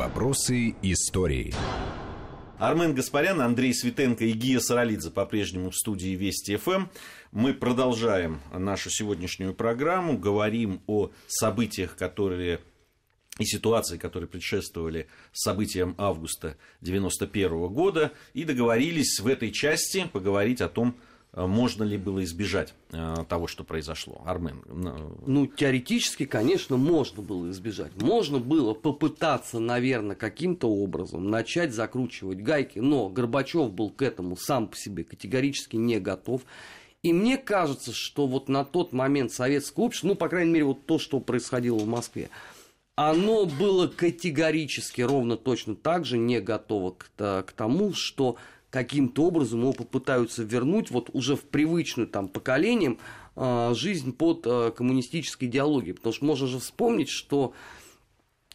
[0.00, 1.52] Вопросы истории.
[2.58, 6.86] Армен Гаспарян, Андрей Светенко и Гия Саралидзе по-прежнему в студии Вести ФМ.
[7.32, 12.60] Мы продолжаем нашу сегодняшнюю программу, говорим о событиях, которые
[13.38, 20.70] и ситуации, которые предшествовали событиям августа 1991 года, и договорились в этой части поговорить о
[20.70, 20.96] том,
[21.32, 24.22] можно ли было избежать э, того, что произошло?
[24.24, 24.64] Армен?
[25.26, 27.92] Ну, теоретически, конечно, можно было избежать.
[28.00, 34.66] Можно было попытаться, наверное, каким-то образом начать закручивать гайки, но Горбачев был к этому сам
[34.66, 36.42] по себе категорически не готов.
[37.02, 40.84] И мне кажется, что вот на тот момент советское общество, ну, по крайней мере, вот
[40.84, 42.28] то, что происходило в Москве,
[42.96, 48.36] оно было категорически ровно точно так же не готово к, к тому, что
[48.70, 52.98] каким-то образом его попытаются вернуть вот уже в привычную там поколением
[53.36, 55.94] а, жизнь под а, коммунистической идеологией.
[55.94, 57.52] Потому что можно же вспомнить, что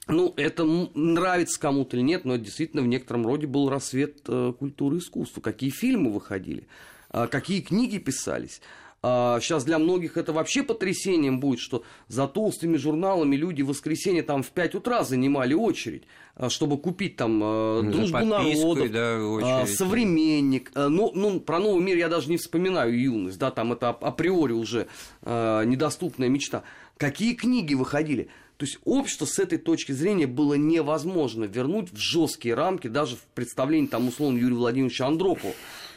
[0.08, 4.54] ну, это нравится кому-то или нет, но это действительно в некотором роде был рассвет э,
[4.58, 5.42] культуры и искусства.
[5.42, 6.68] Какие фильмы выходили,
[7.10, 8.62] а, какие книги писались.
[9.02, 14.24] Сейчас а, для многих это вообще потрясением будет, что за толстыми журналами люди в воскресенье
[14.24, 16.04] там в 5 утра занимали очередь,
[16.36, 20.72] а, чтобы купить там а, «Дружбу народов», да, «Современник».
[20.74, 24.88] Ну, ну, про «Новый мир» я даже не вспоминаю юность, да, там это априори уже
[25.24, 26.64] недоступная мечта.
[26.98, 28.30] Какие книги выходили?
[28.58, 33.24] То есть общество с этой точки зрения было невозможно вернуть в жесткие рамки, даже в
[33.34, 35.54] представлении там условно Юрия Владимировича Андропова.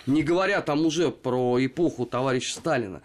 [0.08, 3.02] Не говоря там уже про эпоху товарища Сталина.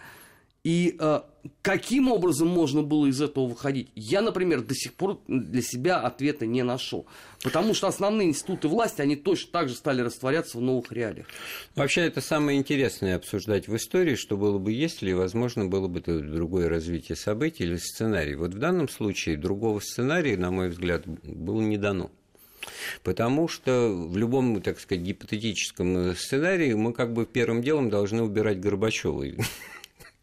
[0.64, 1.20] И э,
[1.62, 3.90] каким образом можно было из этого выходить?
[3.96, 7.06] Я, например, до сих пор для себя ответа не нашел.
[7.44, 11.28] Потому что основные институты власти, они точно так же стали растворяться в новых реалиях.
[11.76, 16.70] Вообще, это самое интересное обсуждать в истории, что было бы, если, возможно, было бы другое
[16.70, 18.36] развитие событий или сценарий.
[18.36, 22.10] Вот в данном случае другого сценария, на мой взгляд, было не дано.
[23.04, 28.60] Потому что в любом, так сказать, гипотетическом сценарии мы как бы первым делом должны убирать
[28.60, 29.24] Горбачева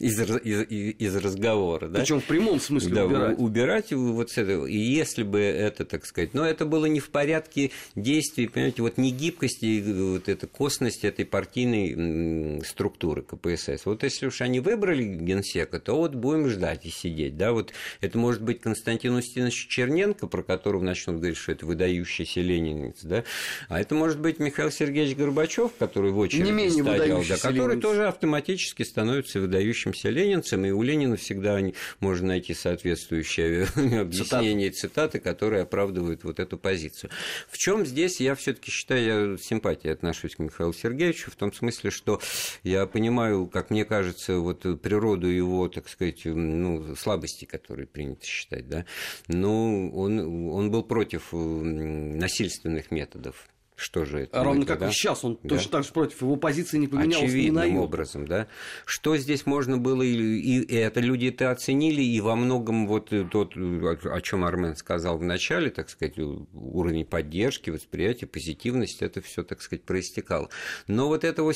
[0.00, 1.88] из, из, из разговора.
[1.88, 2.00] Да?
[2.00, 3.38] Причем в прямом смысле да, убирать.
[3.38, 4.66] Убирать вот с этого.
[4.66, 8.96] И если бы это, так сказать, но это было не в порядке действий, понимаете, вот
[8.96, 13.84] не гибкости, вот эта косность этой партийной структуры КПСС.
[13.84, 17.36] Вот если уж они выбрали генсека, то вот будем ждать и сидеть.
[17.36, 17.52] Да?
[17.52, 23.02] Вот это может быть Константин Устинович Черненко, про которого начнут говорить, что это выдающийся ленинец,
[23.02, 23.24] да?
[23.68, 27.74] а это может быть Михаил Сергеевич Горбачев, который в очереди не менее стоял, да, который
[27.74, 27.82] ленинец.
[27.82, 31.60] тоже автоматически становится выдающим выдающимся ленинцем, и у Ленина всегда
[32.00, 33.64] можно найти соответствующее
[34.00, 37.10] объяснение, цитаты, которые оправдывают вот эту позицию.
[37.48, 41.90] В чем здесь я все-таки считаю, я симпатией отношусь к Михаилу Сергеевичу, в том смысле,
[41.90, 42.20] что
[42.62, 48.68] я понимаю, как мне кажется, вот природу его, так сказать, ну, слабости, которые принято считать,
[48.68, 48.84] да,
[49.28, 53.48] но он, он был против насильственных методов
[53.80, 54.44] что же это?
[54.44, 54.88] Ровно как да?
[54.88, 55.48] и сейчас, он да?
[55.48, 58.46] точно так же против, его позиции не поменялась Очевидным ни на образом, да.
[58.84, 63.56] Что здесь можно было, и, и это люди это оценили, и во многом вот тот,
[63.56, 69.62] о чем Армен сказал в начале, так сказать, уровень поддержки, восприятия, позитивность, это все, так
[69.62, 70.50] сказать, проистекало.
[70.86, 71.54] Но вот этого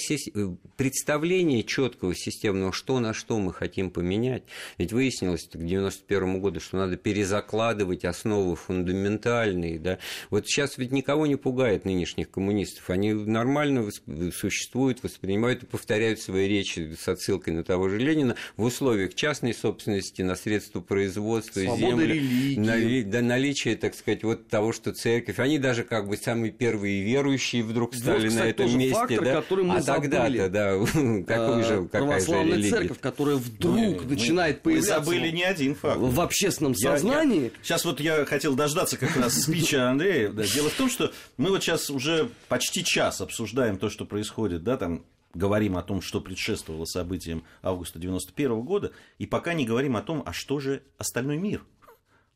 [0.76, 4.44] представления четкого, системного, что на что мы хотим поменять,
[4.78, 9.98] ведь выяснилось к 91 году, что надо перезакладывать основы фундаментальные, да.
[10.30, 13.88] Вот сейчас ведь никого не пугает нынешний нынешних коммунистов, они нормально
[14.32, 19.54] существуют, воспринимают и повторяют свои речи с отсылкой на того же Ленина в условиях частной
[19.54, 25.38] собственности, на средства производства, Свобода земли, нали, да, наличие, так сказать, вот того, что церковь,
[25.38, 29.24] они даже как бы самые первые верующие вдруг стали вот, кстати, на этом месте, фактор,
[29.24, 29.34] да?
[29.34, 30.72] который мы а тогда-то, да,
[31.26, 32.70] какой же, а, какая же религия?
[32.70, 34.98] церковь, которая вдруг мы, начинает мы, появляться.
[34.98, 35.98] Мы забыли не один факт.
[35.98, 37.38] В общественном сознании.
[37.38, 40.30] Я, я, сейчас вот я хотел дождаться как раз спича Андрея.
[40.30, 44.04] Да, дело в том, что мы вот сейчас уже уже почти час обсуждаем то, что
[44.04, 49.64] происходит, да, там говорим о том, что предшествовало событиям августа 91 года, и пока не
[49.64, 51.64] говорим о том, а что же остальной мир?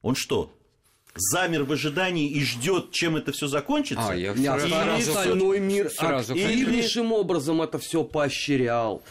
[0.03, 0.53] Он что,
[1.15, 4.09] замер в ожидании и ждет, чем это все закончится?
[4.09, 9.03] А, я сразу, остальной мир сразу активнейшим образом это все поощрял.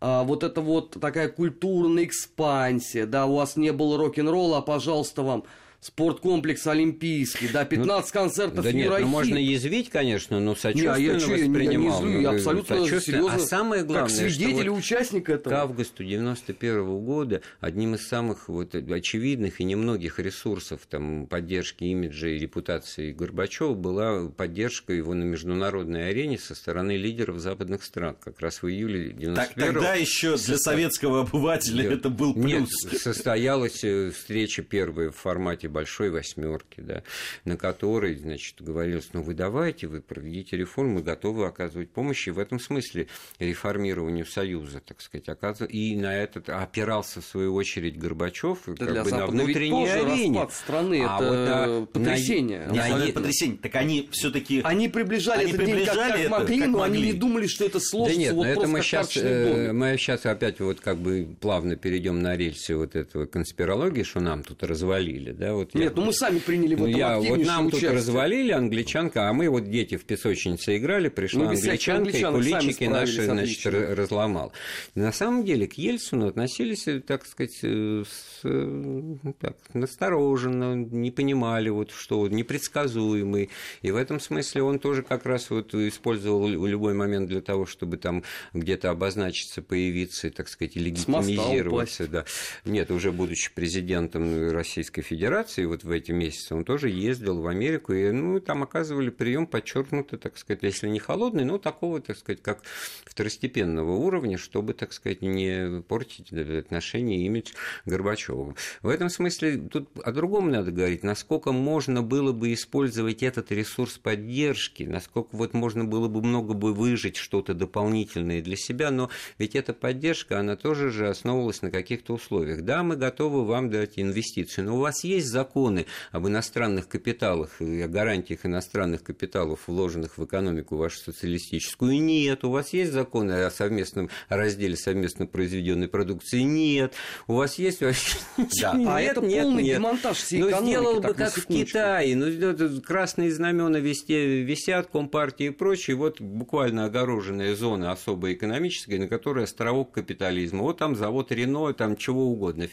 [0.00, 5.22] А, вот это вот такая культурная экспансия, да, у вас не было рок-н-ролла, а пожалуйста
[5.22, 5.44] вам
[5.86, 11.08] спорткомплекс Олимпийский, да, 15 ну, концертов да нет, ну, можно язвить, конечно, но сочувственно не,
[11.08, 12.04] а я, воспринимал.
[12.04, 15.54] Я, не я абсолютно серьезно, а самое главное, как свидетель вот участник этого.
[15.54, 21.84] К августу 91 -го года одним из самых вот очевидных и немногих ресурсов там, поддержки
[21.84, 28.16] имиджа и репутации Горбачева была поддержка его на международной арене со стороны лидеров западных стран.
[28.20, 32.44] Как раз в июле 91 так, Тогда еще для советского обывателя это был плюс.
[32.44, 32.68] Нет,
[33.00, 37.02] состоялась э, встреча первая в формате большой восьмерки, да,
[37.44, 42.30] на которой, значит, говорилось, ну вы давайте, вы проведите реформу, мы готовы оказывать помощь, и
[42.30, 43.08] в этом смысле
[43.38, 48.92] реформированию Союза, так сказать, оказывать, и на этот опирался, в свою очередь, Горбачев Да как
[48.92, 50.38] для бы на Запада внутренней арене.
[50.40, 52.66] распад страны А это вот на- потрясение.
[52.68, 53.58] на- на- это потрясение.
[53.58, 54.60] Так они все-таки...
[54.64, 57.12] Они приближали Они этот день как, приближали как это, могли, как но они могли.
[57.12, 59.72] не думали, что это сложится Да нет, вот но это просто мы как сейчас, домик.
[59.72, 64.42] мы сейчас опять вот как бы плавно перейдем на рельсы вот этого конспирологии, что нам
[64.42, 65.52] тут развалили, да?
[65.54, 67.92] Вот я- Нет, ну мы сами приняли в Ну, этом я, вот нам тут участие.
[67.92, 73.24] развалили англичанка, а мы вот дети в песочнице играли, пришла Ну, англичанка и куличики наши,
[73.24, 73.94] значит, отлично.
[73.94, 74.52] разломал.
[74.94, 81.10] На самом деле к Ельцину относились, э, так сказать, э, с, э, так, настороженно, не
[81.10, 83.50] понимали, вот, что он непредсказуемый.
[83.82, 87.66] И в этом смысле он тоже как раз вот использовал лю- любой момент для того,
[87.66, 88.22] чтобы там
[88.54, 92.06] где-то обозначиться, появиться, так сказать, легитимизироваться.
[92.08, 92.24] Да.
[92.64, 97.92] Нет, уже будучи президентом Российской Федерации, вот в эти месяцы он тоже ездил в Америку,
[97.92, 102.42] и ну, там оказывали прием подчеркнуто, так сказать, если не холодный, но такого, так сказать,
[102.42, 102.62] как
[103.04, 107.52] второстепенного уровня, чтобы, так сказать, не портить отношения имидж
[107.84, 108.54] Горбачева.
[108.82, 113.98] В этом смысле тут о другом надо говорить, насколько можно было бы использовать этот ресурс
[113.98, 119.54] поддержки, насколько вот можно было бы много бы выжить что-то дополнительное для себя, но ведь
[119.54, 122.62] эта поддержка, она тоже же основывалась на каких-то условиях.
[122.62, 127.82] Да, мы готовы вам дать инвестиции, но у вас есть законы об иностранных капиталах и
[127.82, 132.00] о гарантиях иностранных капиталов, вложенных в экономику вашу социалистическую?
[132.00, 132.42] Нет.
[132.44, 136.40] У вас есть законы о совместном о разделе совместно произведенной продукции?
[136.40, 136.94] Нет.
[137.26, 138.16] У вас есть вообще?
[138.62, 138.72] Да.
[138.72, 139.76] А Нет, это нет, полный нет.
[139.76, 141.46] демонтаж всей Ну, экономики, сделал бы как в.
[141.46, 142.16] Китае.
[142.16, 145.96] Ну, красные знамена везде висят, компартии и прочее.
[145.96, 150.62] Вот буквально огороженная зона особо экономическая, на которой островок капитализма.
[150.62, 152.68] Вот там завод Рено, там чего угодно.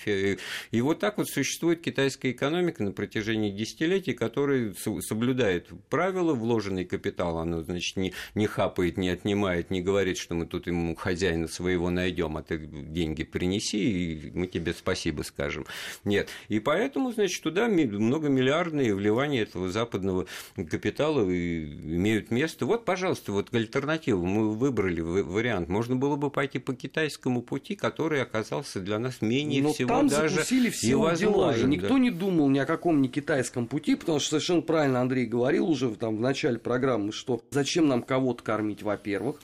[0.72, 6.86] И вот так вот существует китайская экономика на протяжении десятилетий, которая со- соблюдает правила, вложенный
[6.86, 11.48] капитал, оно, значит, не, не хапает, не отнимает, не говорит, что мы тут ему хозяина
[11.48, 15.66] своего найдем, а ты деньги принеси, и мы тебе спасибо скажем.
[16.04, 16.30] Нет.
[16.50, 20.28] И поэтому, значит, туда ми- многомиллиардные вливания этого западного
[20.70, 22.66] капитала имеют место.
[22.66, 25.70] Вот, пожалуйста, вот альтернативу мы выбрали вариант.
[25.70, 30.08] Можно было бы пойти по китайскому пути, который оказался для нас менее Но всего там
[30.08, 32.00] даже запустили все и дела, и никто да.
[32.00, 35.94] не думал ни о каком ни китайском пути, потому что совершенно правильно Андрей говорил уже
[35.96, 39.40] там, в начале программы, что зачем нам кого-то кормить, во-первых.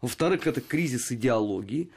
[0.00, 1.90] Во-вторых, это кризис идеологии.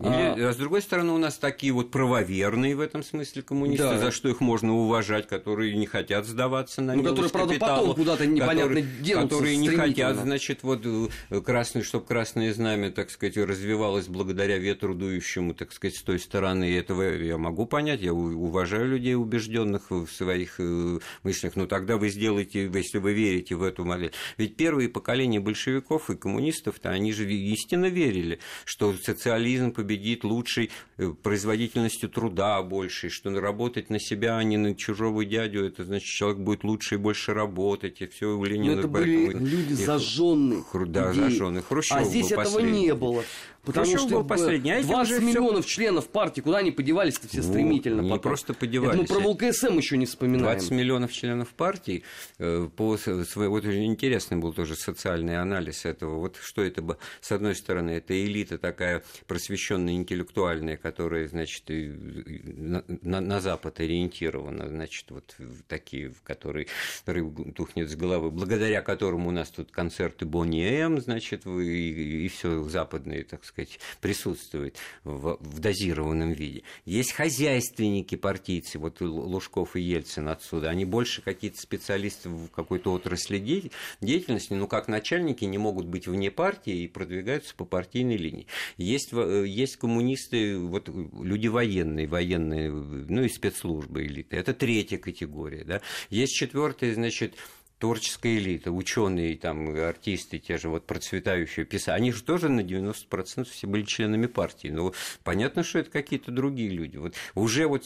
[0.00, 3.84] Или, А, а с другой стороны, у нас такие вот правоверные в этом смысле коммунисты,
[3.84, 3.98] Да.
[3.98, 7.94] за что их можно уважать, которые не хотят сдаваться на Ну, которые, правда, капиталу, потом
[7.94, 13.10] куда-то непонятно которые, денутся которые не хотят, значит, вот э, красный, чтобы красное знамя, так
[13.10, 16.70] сказать, развивалось благодаря ветру дующему, так сказать, с той стороны.
[16.70, 21.54] И этого я могу понять, я уважаю людей убежденных в своих э, мыслях.
[21.54, 24.12] Но тогда вы сделаете, если вы верите в эту модель.
[24.38, 31.12] Ведь первые поколения большевиков и коммунистов-то, они же истинно верили, что социализм победит лучшей э,
[31.22, 36.38] производительностью труда большей, что работать на себя, а не на чужого дядю, это значит, человек
[36.38, 38.74] будет лучше и больше работать, и все у Но Ленина.
[38.74, 41.60] Ну, это были поэтому люди зажженные.
[41.60, 41.66] Да.
[41.68, 42.80] Хрущев А здесь этого последний.
[42.82, 43.24] не было.
[43.64, 46.72] Потому Хрущев что был последний, а эти 20 уже всё- миллионов членов партии, куда они
[46.72, 48.22] подевались-то все Ну, стремительно не потом?
[48.22, 48.98] просто Это подевались.
[48.98, 50.42] мы про ВЛКСМ еще не вспоминаем.
[50.42, 52.02] 20 миллионов членов партии,
[52.38, 56.16] э, по своей, вот очень интересный был тоже социальный анализ этого.
[56.18, 61.86] Вот что это бы, с одной стороны, это элита такая просвещенная, интеллектуальная, которая, значит, и
[61.86, 65.36] на, на- на Запад ориентирована, значит, вот
[65.68, 66.66] такие, в которые
[67.06, 72.28] рыб тухнет с головы, благодаря которым у нас тут концерты Бонни М, значит, вы- и,
[72.28, 73.51] все западное, так сказать,
[74.00, 76.62] присутствует в, в дозированном виде.
[76.84, 83.38] Есть хозяйственники партийцы, вот Лужков и Ельцин отсюда, они больше какие-то специалисты в какой-то отрасли
[83.38, 88.46] де- деятельности, но как начальники не могут быть вне партии и продвигаются по партийной линии.
[88.76, 94.36] Есть, э, есть коммунисты, вот люди военные, военные, ну и спецслужбы элиты.
[94.36, 95.64] Это третья категория.
[95.64, 95.80] Да?
[96.10, 97.34] Есть четвертая, значит,
[97.82, 103.42] творческая элита, ученые, там, артисты, те же вот процветающие писатели, они же тоже на 90%
[103.42, 104.68] все были членами партии.
[104.68, 106.96] Но понятно, что это какие-то другие люди.
[106.96, 107.82] Вот уже вот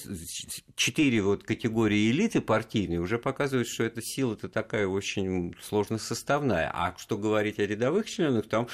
[0.75, 6.71] четыре вот категории элиты партийной уже показывают, что эта сила-то такая очень сложно составная.
[6.75, 8.69] А что говорить о рядовых членах, там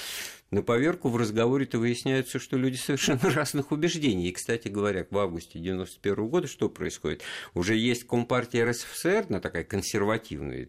[0.52, 4.28] на поверку в разговоре-то выясняется, что люди совершенно разных убеждений.
[4.28, 7.22] И, кстати говоря, в августе 91 года что происходит?
[7.54, 10.68] Уже есть Компартия РСФСР, она такая консервативная,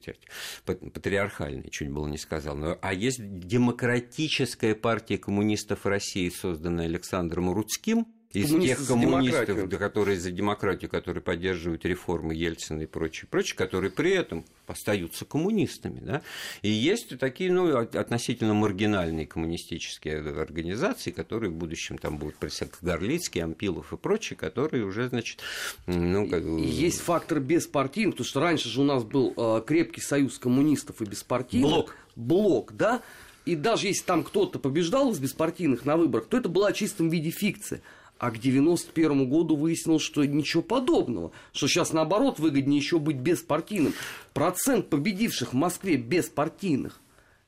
[0.65, 8.07] патриархальная, чуть было не сказал, но, а есть Демократическая партия коммунистов России, созданная Александром Рудским,
[8.33, 13.55] из тех за коммунистов, да, которые за демократию, которые поддерживают реформы Ельцина и прочее, прочее,
[13.55, 15.99] которые при этом остаются коммунистами.
[15.99, 16.21] Да?
[16.61, 22.75] И есть такие ну, от- относительно маргинальные коммунистические организации, которые в будущем там будут представлять
[22.81, 25.39] Горлицкий, Ампилов и прочие, которые уже, значит,
[25.85, 26.43] ну, как...
[26.43, 31.05] Есть фактор беспартийный, потому что раньше же у нас был э, крепкий союз коммунистов и
[31.05, 31.69] беспартийных.
[31.69, 31.95] Блок.
[32.15, 33.01] Блок, да.
[33.45, 37.09] И даже если там кто-то побеждал из беспартийных на выборах, то это была в чистом
[37.09, 37.81] виде фикция.
[38.19, 41.31] А к 91 году выяснилось, что ничего подобного.
[41.51, 43.93] Что сейчас, наоборот, выгоднее еще быть беспартийным.
[44.33, 47.01] Процент победивших в Москве беспартийных,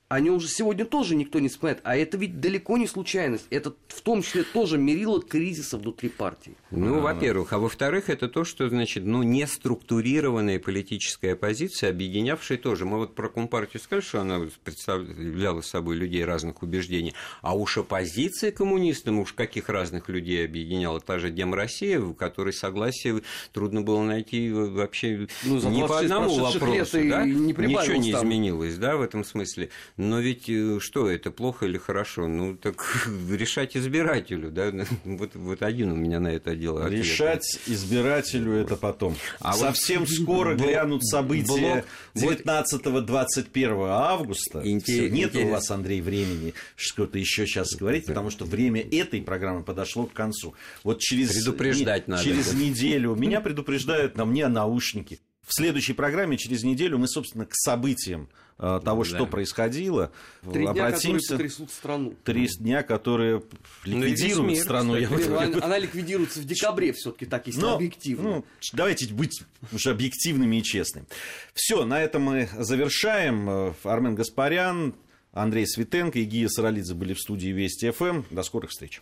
[0.08, 1.82] о нем уже сегодня тоже никто не вспоминает.
[1.84, 3.48] А это ведь далеко не случайность.
[3.50, 6.56] Это в том числе тоже мерило кризиса внутри партии.
[6.70, 7.54] Ну, во-первых.
[7.54, 12.86] А во-вторых, это то, что, значит, ну, неструктурированная политическая оппозиция, объединявшая тоже.
[12.86, 17.14] Мы вот про Компартию сказали, что она представляла собой людей разных убеждений.
[17.42, 22.54] А уж оппозиция коммунистам, уж каких разных людей объединяла та же Дем Россия, в которой
[22.54, 23.22] согласие
[23.54, 26.98] трудно было найти вообще Ну, ни по 26 одному вопросу.
[27.10, 27.26] да?
[27.26, 28.22] не Ничего не там.
[28.22, 29.70] изменилось, да, в этом смысле.
[29.98, 32.28] Но ведь э, что, это плохо или хорошо?
[32.28, 32.76] Ну, так
[33.32, 34.74] решать избирателю, да?
[35.06, 37.00] Вот, вот один у меня на это дело ответ.
[37.06, 39.16] Решать избирателю это потом.
[39.40, 44.60] А вот Совсем скоро блок- глянут события блок- 19-21 августа.
[44.66, 48.82] Инте- Всё, Нет у интерес- вас, Андрей, времени что-то еще сейчас говорить, потому что время
[48.82, 50.56] этой программы подошло к концу.
[50.84, 52.24] Вот через, Предупреждать не- надо.
[52.24, 55.20] через неделю меня предупреждают на мне наушники.
[55.46, 59.10] В следующей программе через неделю мы, собственно, к событиям э, того, Да.
[59.10, 60.12] что происходило,
[60.42, 61.50] Три дня, которые обратимся.
[61.70, 62.14] страну.
[62.24, 63.44] Три дня, которые
[63.86, 64.96] Ну, ликвидируют мир, страну.
[64.96, 68.24] я бы- Она, она ликвидируется в декабре все-таки, так если но, объективно.
[68.24, 71.06] ну, давайте быть уже объективными и честными.
[71.54, 73.50] Все, на этом мы завершаем.
[73.50, 74.96] Э, Армен Гаспарян,
[75.34, 78.24] Андрей Светенко и Гия Саралидзе были в студии Вести ФМ.
[78.32, 79.02] До скорых встреч.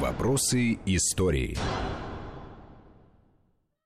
[0.00, 1.56] Вопросы истории.